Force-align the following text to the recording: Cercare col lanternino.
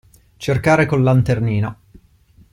Cercare 0.37 0.87
col 0.87 1.03
lanternino. 1.03 1.79